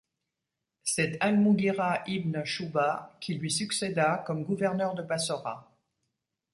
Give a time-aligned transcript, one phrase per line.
[0.93, 5.71] C'est al-Mughīrah ibn Shu‘bah qui lui succéda comme gouverneur de Bassora.